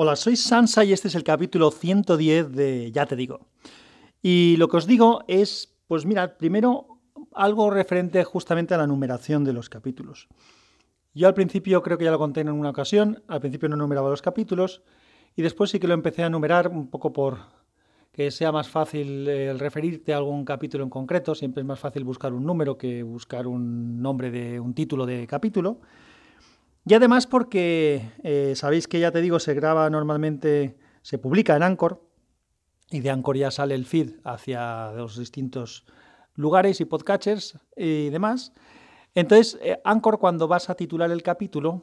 [0.00, 3.48] Hola, soy Sansa y este es el capítulo 110 de Ya te digo.
[4.22, 7.00] Y lo que os digo es, pues mira, primero
[7.32, 10.28] algo referente justamente a la numeración de los capítulos.
[11.14, 14.08] Yo al principio creo que ya lo conté en una ocasión, al principio no numeraba
[14.08, 14.82] los capítulos
[15.34, 17.38] y después sí que lo empecé a numerar un poco por
[18.12, 21.80] que sea más fácil el eh, referirte a algún capítulo en concreto, siempre es más
[21.80, 25.80] fácil buscar un número que buscar un nombre de un título de capítulo.
[26.88, 31.62] Y además porque eh, sabéis que ya te digo, se graba normalmente, se publica en
[31.62, 32.02] Anchor
[32.90, 35.84] y de Anchor ya sale el feed hacia los distintos
[36.34, 38.54] lugares y podcatchers y demás.
[39.14, 41.82] Entonces, eh, Anchor cuando vas a titular el capítulo,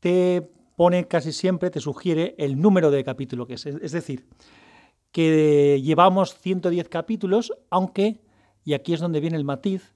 [0.00, 3.64] te pone casi siempre, te sugiere el número de capítulo que es.
[3.64, 4.28] Es decir,
[5.10, 8.20] que llevamos 110 capítulos, aunque,
[8.62, 9.93] y aquí es donde viene el matiz,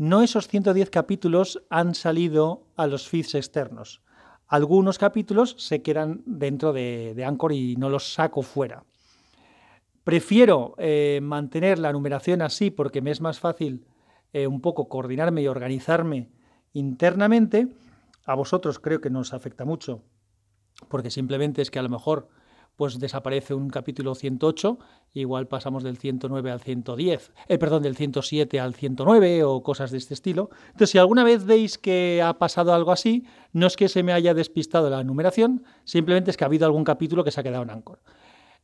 [0.00, 4.00] no esos 110 capítulos han salido a los feeds externos.
[4.46, 8.82] Algunos capítulos se quedan dentro de, Anchor y no los saco fuera.
[10.02, 13.84] Prefiero eh, mantener la numeración así porque me es más fácil
[14.32, 16.30] eh, un poco coordinarme y organizarme
[16.72, 17.68] internamente.
[18.24, 20.02] A vosotros creo que nos afecta mucho
[20.88, 22.30] porque simplemente es que a lo mejor
[22.80, 24.78] pues desaparece un capítulo 108,
[25.12, 29.98] igual pasamos del 109 al 110, eh, perdón, del 107 al 109 o cosas de
[29.98, 30.48] este estilo.
[30.68, 34.14] Entonces, si alguna vez veis que ha pasado algo así, no es que se me
[34.14, 37.64] haya despistado la numeración, simplemente es que ha habido algún capítulo que se ha quedado
[37.64, 37.98] en Anchor.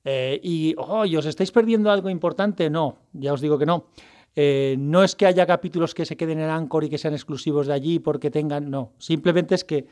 [0.03, 2.71] Eh, y, oh, ¿os estáis perdiendo algo importante?
[2.71, 3.89] No, ya os digo que no.
[4.35, 7.67] Eh, no es que haya capítulos que se queden en Anchor y que sean exclusivos
[7.67, 9.87] de allí porque tengan, no, simplemente es que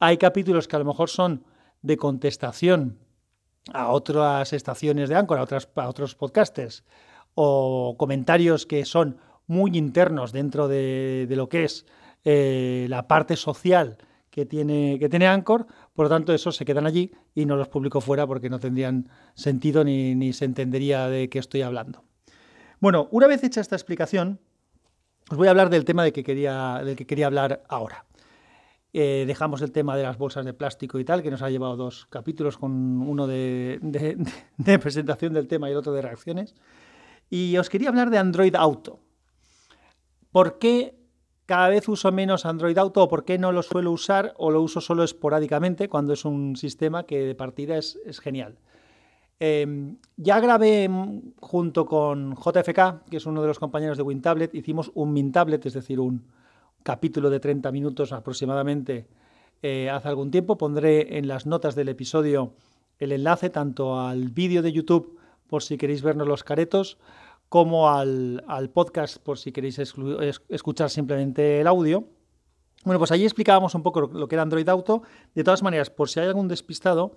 [0.00, 1.44] hay capítulos que a lo mejor son
[1.82, 3.06] de contestación
[3.72, 6.84] a otras estaciones de Anchor, a, otros podcasters,
[7.34, 11.86] o comentarios que son muy internos dentro de, lo que es
[12.24, 13.98] eh, la parte social
[14.30, 18.00] que tiene, que tiene por lo tanto esos se quedan allí y no los publico
[18.00, 22.04] fuera porque no tendrían sentido ni, ni se entendería de qué estoy hablando.
[22.80, 24.38] Bueno, una vez hecha esta explicación,
[25.30, 28.04] os voy a hablar del tema de que quería, del que quería hablar ahora.
[28.94, 31.76] Eh, dejamos el tema de las bolsas de plástico y tal, que nos ha llevado
[31.76, 32.72] dos capítulos con
[33.02, 33.78] uno de,
[34.82, 36.54] presentación del tema y el otro de reacciones.
[37.28, 39.00] Y os quería hablar de Android Auto.
[40.32, 40.94] ¿Por qué
[41.44, 44.62] cada vez uso menos Android Auto o por qué no lo suelo usar o lo
[44.62, 48.58] uso solo esporádicamente cuando es un sistema que de partida es, genial?
[49.38, 50.90] Em, ya grabé
[51.40, 55.74] junto con JFK, que es uno de los compañeros de WinTablet, hicimos un MinTablet, es
[55.74, 56.24] decir, un,
[56.82, 59.06] capítulo de 30 minutos aproximadamente
[59.62, 60.58] eh, hace algún tiempo.
[60.58, 62.54] Pondré en las notas del episodio
[62.98, 66.98] el enlace tanto al vídeo de YouTube por si queréis vernos los caretos,
[67.48, 72.04] como al, podcast por si queréis escuchar simplemente el audio.
[72.84, 75.02] Bueno, pues allí explicábamos un poco lo que era Android Auto.
[75.34, 77.16] De todas maneras, por si hay algún despistado,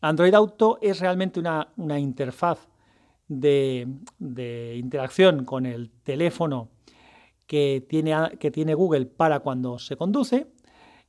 [0.00, 2.68] Android Auto es realmente una, interfaz
[3.28, 3.86] de,
[4.18, 6.70] de, interacción con el teléfono
[7.48, 10.46] que tiene, que tiene Google para cuando se conduce.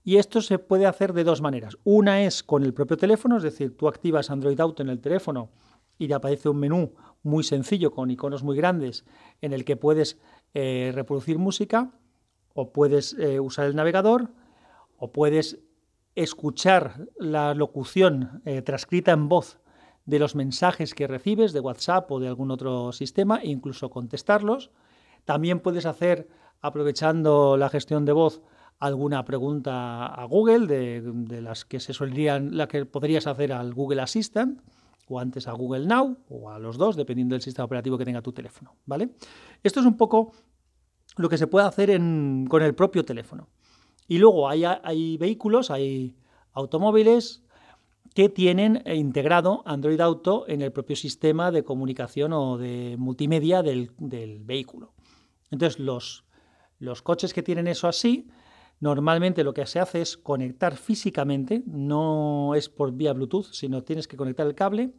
[0.04, 1.78] Y esto se puede hacer de dos maneras.
[1.84, 5.52] Una es con el propio teléfono, es decir, tú activas Android Auto en el teléfono
[6.00, 9.06] y te aparece un menú muy sencillo con iconos muy grandes
[9.42, 10.18] en el que puedes
[10.54, 11.92] eh, reproducir música
[12.54, 14.32] o puedes eh, usar el navegador
[14.98, 15.60] o puedes
[16.16, 19.60] escuchar la locución eh, transcrita en voz
[20.06, 24.72] de los mensajes que recibes de WhatsApp o de algún otro sistema e incluso contestarlos.
[25.30, 26.28] También puedes hacer,
[26.60, 28.42] aprovechando la gestión de voz,
[28.80, 34.02] alguna pregunta a Google de, las que se solían, la que podrías hacer al Google
[34.02, 34.60] Assistant
[35.08, 38.24] o antes a Google Now o a los dos, dependiendo del sistema operativo que tenga
[38.24, 39.12] tu teléfono, ¿vale?
[39.62, 40.32] Esto es un poco
[41.18, 41.90] lo que se puede hacer
[42.50, 43.50] con el propio teléfono.
[44.08, 46.16] Y luego hay vehículos, hay
[46.54, 47.44] automóviles
[48.16, 53.92] que tienen integrado Android Auto en el propio sistema de comunicación o de multimedia del
[54.44, 54.94] vehículo.
[55.52, 56.26] Entonces, los,
[56.80, 58.30] los coches que tienen eso así,
[58.80, 64.08] normalmente lo que se hace es conectar físicamente, no es por vía Bluetooth, sino tienes
[64.08, 64.94] que conectar el cable.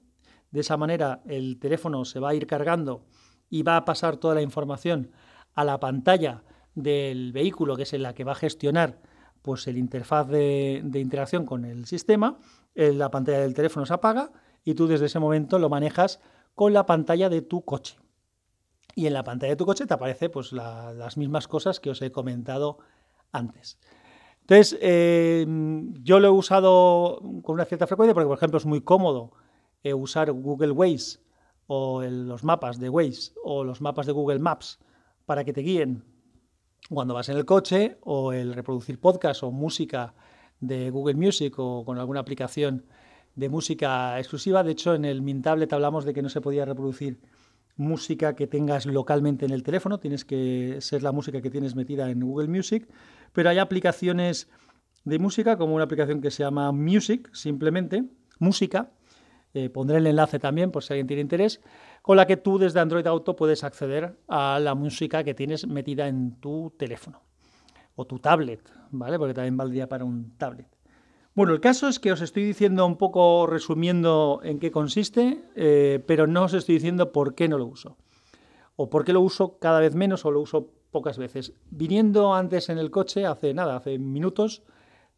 [0.50, 3.06] De esa manera el teléfono se va a ir cargando
[3.48, 5.12] y va a pasar toda la información
[5.54, 6.42] a la pantalla
[6.74, 9.00] del vehículo, que es la que va a gestionar
[9.42, 12.38] pues, el interfaz de, de interacción con el sistema.
[12.74, 14.32] La pantalla del teléfono se apaga
[14.64, 16.20] y tú desde ese momento lo manejas
[16.54, 17.96] con la pantalla de tu coche
[18.94, 22.02] y en la pantalla de tu coche te aparece pues, las mismas cosas que os
[22.02, 22.78] he comentado
[23.32, 23.78] antes.
[24.42, 25.46] Entonces, eh,
[26.02, 29.32] yo lo he usado con una cierta frecuencia porque, por ejemplo, es muy cómodo
[29.84, 31.20] eh, usar Google Waze
[31.66, 34.80] o los mapas de Waze o los mapas de Google Maps
[35.24, 36.04] para que te guíen
[36.88, 40.14] cuando vas en el coche o el reproducir podcast o música
[40.58, 42.86] de Google Music o con alguna aplicación
[43.36, 44.64] de música exclusiva.
[44.64, 47.20] De hecho, en el Mintablet hablamos de que no se podía reproducir
[47.76, 52.10] música que tengas localmente en el teléfono, tienes que ser la música que tienes metida
[52.10, 52.88] en Google Music,
[53.32, 54.48] pero hay aplicaciones
[55.04, 58.04] de música, como una aplicación que se llama Music, simplemente,
[58.38, 58.90] música,
[59.54, 61.60] eh, pondré el enlace también por si alguien tiene interés,
[62.02, 66.06] con la que tú desde Android Auto puedes acceder a la música que tienes metida
[66.06, 67.22] en tu teléfono
[67.96, 69.18] o tu tablet, ¿vale?
[69.18, 70.66] Porque también valdría para un tablet.
[71.40, 76.04] Bueno, el caso es que os estoy diciendo un poco resumiendo en qué consiste, eh,
[76.06, 77.96] pero no os estoy diciendo por qué no lo uso.
[78.76, 81.54] O por qué lo uso cada vez menos o lo uso pocas veces.
[81.70, 84.64] Viniendo antes en el coche, hace nada, hace minutos,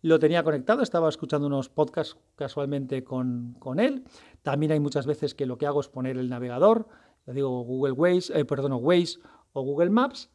[0.00, 4.04] lo tenía conectado, estaba escuchando unos podcasts casualmente con, él.
[4.42, 6.86] También hay muchas veces que lo que hago es poner el navegador,
[7.26, 9.18] le digo Google Waze, eh, perdón, Waze
[9.54, 10.30] o Google Maps.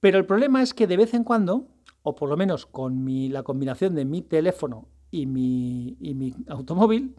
[0.00, 1.66] Pero el problema es que de vez en cuando
[2.08, 7.16] o por lo menos con la combinación de mi teléfono y mi, mi automóvil,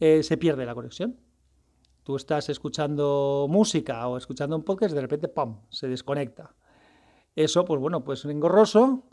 [0.00, 1.20] eh, se pierde la conexión.
[2.02, 6.56] Tú estás escuchando música o escuchando un podcast y de repente, ¡pum!, se desconecta.
[7.36, 9.04] Eso, pues bueno, pues engorroso,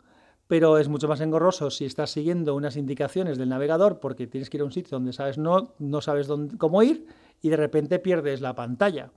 [0.48, 4.56] pero es mucho más engorroso si estás siguiendo unas indicaciones del navegador porque tienes que
[4.56, 7.06] ir a un sitio donde sabes no, no sabes dónde, cómo ir
[7.40, 9.12] y de repente pierdes la pantalla.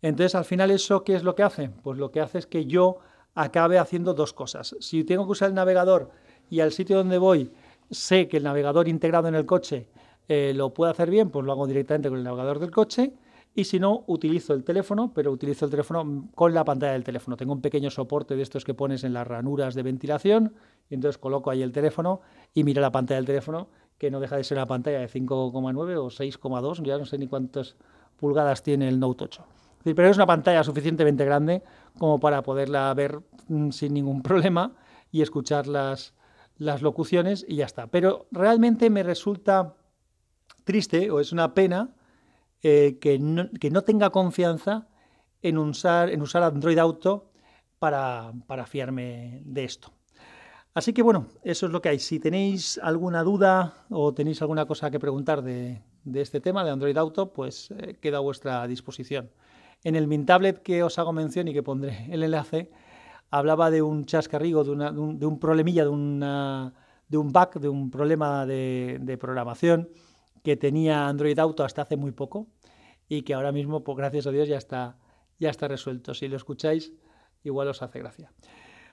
[0.00, 1.68] Entonces, al final, ¿eso qué es lo que hace?
[1.68, 3.00] Pues lo que hace es que yo
[3.38, 4.74] acabe haciendo dos cosas.
[4.80, 6.10] Si tengo que usar el navegador
[6.50, 7.52] y al sitio donde voy
[7.88, 9.88] sé que el navegador integrado en el coche
[10.28, 13.14] eh, lo puede hacer bien, pues lo hago directamente con el navegador del coche.
[13.54, 17.36] Y si no, utilizo el teléfono, pero utilizo el teléfono con la pantalla del teléfono.
[17.36, 20.54] Tengo un pequeño soporte de estos que pones en las ranuras de ventilación,
[20.90, 22.20] y entonces coloco ahí el teléfono
[22.54, 23.68] y miro la pantalla del teléfono,
[23.98, 27.26] que no deja de ser una pantalla de 5,9 o 6,2, ya no sé ni
[27.26, 27.76] cuántas
[28.16, 29.44] pulgadas tiene el Note 8
[29.94, 31.62] pero es una pantalla suficientemente grande
[31.98, 34.72] como para poderla ver mm, sin ningún problema
[35.10, 36.14] y escuchar las,
[36.58, 37.86] locuciones y ya está.
[37.86, 39.76] Pero realmente me resulta
[40.64, 41.94] triste o es una pena
[42.62, 44.88] eh, que, no, tenga confianza
[45.40, 46.10] en usar,
[46.42, 47.30] Android Auto
[47.78, 48.32] para,
[48.66, 49.92] fiarme de esto.
[50.74, 51.98] Así que bueno, eso es lo que hay.
[51.98, 56.70] Si tenéis alguna duda o tenéis alguna cosa que preguntar de, de este tema de
[56.70, 59.30] Android Auto, pues eh, queda a vuestra disposición.
[59.84, 62.70] En el Mintablet que os hago mención y que pondré el enlace,
[63.30, 66.74] hablaba de un chascarrigo, de, un, problemilla, de, una,
[67.08, 69.88] de un bug, de un problema de, programación
[70.42, 72.48] que tenía Android Auto hasta hace muy poco
[73.08, 74.98] y que ahora mismo, pues, gracias a Dios, ya está,
[75.38, 76.14] ya está resuelto.
[76.14, 76.92] Si lo escucháis,
[77.44, 78.32] igual os hace gracia.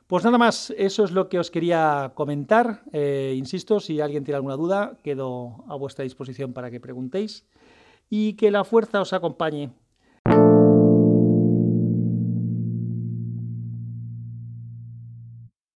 [0.08, 2.84] Pues nada más, eso es lo que os quería comentar.
[2.94, 7.48] Eh, insisto, si alguien tiene alguna duda, quedo a vuestra disposición para que preguntéis
[8.08, 9.72] y que la fuerza os acompañe